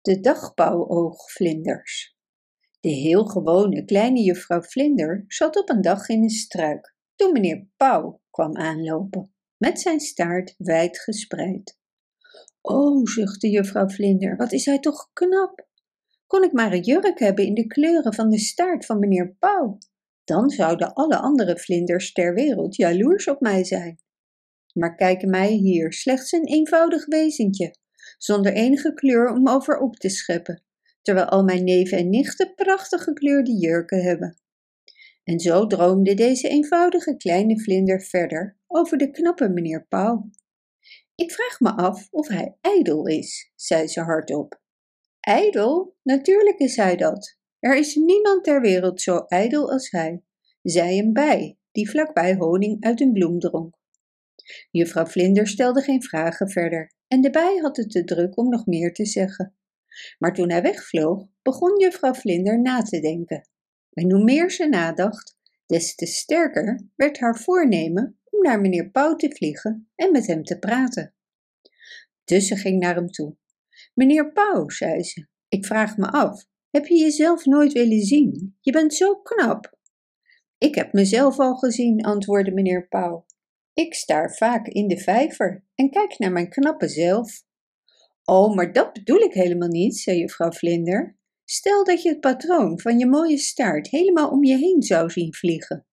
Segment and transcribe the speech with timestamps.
[0.00, 2.16] De dagpauwoogvlinders.
[2.80, 7.66] De heel gewone kleine juffrouw Vlinder zat op een dag in een struik toen meneer
[7.76, 11.78] Pauw kwam aanlopen met zijn staart wijd gespreid.
[12.60, 15.66] O, zuchtte juffrouw Vlinder, wat is hij toch knap!
[16.26, 19.78] Kon ik maar een jurk hebben in de kleuren van de staart van meneer Pauw,
[20.24, 23.98] dan zouden alle andere vlinders ter wereld jaloers op mij zijn.
[24.74, 27.74] Maar kijk mij hier, slechts een eenvoudig wezentje,
[28.18, 30.62] zonder enige kleur om over op te scheppen,
[31.02, 34.38] terwijl al mijn neven en nichten prachtig gekleurde jurken hebben.
[35.24, 40.30] En zo droomde deze eenvoudige kleine vlinder verder over de knappe meneer Pauw.
[41.14, 44.60] Ik vraag me af of hij ijdel is, zei ze hardop.
[45.20, 45.96] Ijdel?
[46.02, 47.38] Natuurlijk is hij dat.
[47.58, 50.22] Er is niemand ter wereld zo ijdel als hij,
[50.62, 53.77] zei een bij, die vlakbij honing uit een bloem dronk.
[54.70, 58.66] Juffrouw Vlinder stelde geen vragen verder en de bij had het te druk om nog
[58.66, 59.54] meer te zeggen.
[60.18, 63.48] Maar toen hij wegvloog, begon juffrouw Vlinder na te denken.
[63.92, 69.14] En hoe meer ze nadacht, des te sterker werd haar voornemen om naar meneer Pauw
[69.14, 71.14] te vliegen en met hem te praten.
[72.24, 73.36] Dus ze ging naar hem toe.
[73.94, 78.56] Meneer Pauw, zei ze, ik vraag me af, heb je jezelf nooit willen zien?
[78.60, 79.76] Je bent zo knap.
[80.58, 83.26] Ik heb mezelf al gezien, antwoordde meneer Pauw.
[83.78, 87.42] Ik staar vaak in de vijver en kijk naar mijn knappe zelf.
[88.24, 91.16] Oh, maar dat bedoel ik helemaal niet, zei juffrouw Vlinder.
[91.44, 95.34] Stel dat je het patroon van je mooie staart helemaal om je heen zou zien
[95.34, 95.86] vliegen.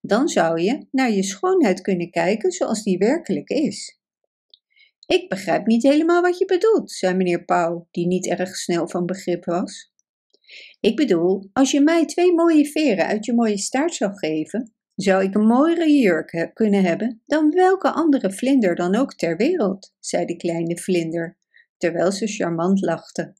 [0.00, 4.00] Dan zou je naar je schoonheid kunnen kijken zoals die werkelijk is.
[5.06, 9.06] Ik begrijp niet helemaal wat je bedoelt, zei meneer Pauw, die niet erg snel van
[9.06, 9.92] begrip was.
[10.80, 15.24] Ik bedoel, als je mij twee mooie veren uit je mooie staart zou geven, zou
[15.24, 20.24] ik een mooiere jurk kunnen hebben dan welke andere vlinder dan ook ter wereld, zei
[20.24, 21.38] de kleine vlinder,
[21.76, 23.34] terwijl ze charmant lachte.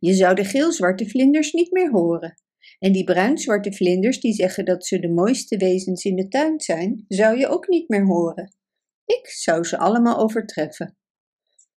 [0.00, 2.40] Je zou de geelzwarte vlinders niet meer horen.
[2.78, 7.04] En die bruinzwarte vlinders die zeggen dat ze de mooiste wezens in de tuin zijn,
[7.08, 8.56] zou je ook niet meer horen.
[9.06, 10.96] Ik zou ze allemaal overtreffen.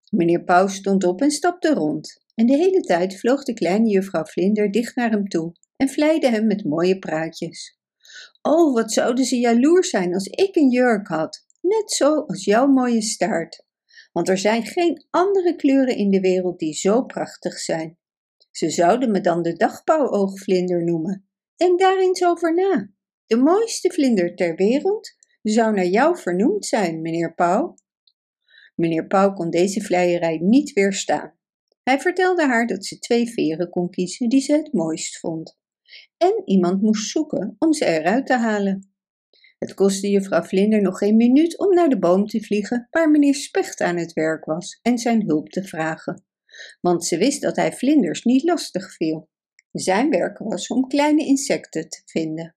[0.09, 2.23] Meneer Pauw stond op en stapte rond.
[2.35, 6.29] En de hele tijd vloog de kleine juffrouw Vlinder dicht naar hem toe en vleide
[6.29, 7.78] hem met mooie praatjes.
[8.51, 12.67] Oh, wat zouden ze jaloers zijn als ik een jurk had, net zo als jouw
[12.67, 13.65] mooie staart.
[14.11, 17.97] Want er zijn geen andere kleuren in de wereld die zo prachtig zijn.
[18.51, 21.29] Ze zouden me dan de dagpauwoogvlinder noemen.
[21.55, 22.91] Denk daar eens over na.
[23.25, 25.09] De mooiste vlinder ter wereld
[25.41, 27.75] zou naar jou vernoemd zijn, meneer Pauw.
[28.75, 31.33] Meneer Pauw kon deze vleierij niet weerstaan.
[31.83, 35.57] Hij vertelde haar dat ze twee veren kon kiezen die ze het mooist vond.
[36.19, 38.91] En iemand moest zoeken om ze eruit te halen.
[39.57, 43.35] Het kostte juffrouw Vlinder nog geen minuut om naar de boom te vliegen waar meneer
[43.35, 46.25] Specht aan het werk was en zijn hulp te vragen.
[46.81, 49.29] Want ze wist dat hij vlinders niet lastig viel.
[49.71, 52.55] Zijn werk was om kleine insecten te vinden.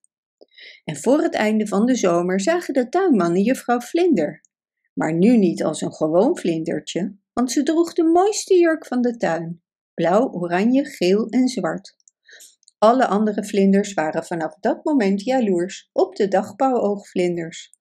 [0.84, 4.44] En voor het einde van de zomer zagen de tuinmannen juffrouw Vlinder.
[4.92, 9.16] Maar nu niet als een gewoon vlindertje, want ze droeg de mooiste jurk van de
[9.16, 9.62] tuin.
[9.94, 11.96] Blauw, oranje, geel en zwart.
[12.82, 17.72] Alle andere vlinders waren vanaf dat moment jaloers op de dagpauwoogvlinders.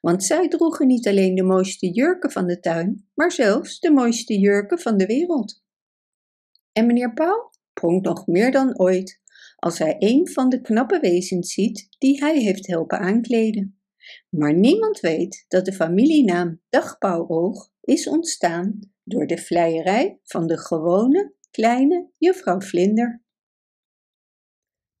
[0.00, 4.38] Want zij droegen niet alleen de mooiste jurken van de tuin, maar zelfs de mooiste
[4.38, 5.62] jurken van de wereld.
[6.72, 9.20] En meneer Pauw pronkt nog meer dan ooit
[9.56, 13.80] als hij een van de knappe wezens ziet die hij heeft helpen aankleden.
[14.28, 21.34] Maar niemand weet dat de familienaam Dagpauwoog is ontstaan door de vleierij van de gewone
[21.50, 23.21] kleine juffrouw Vlinder.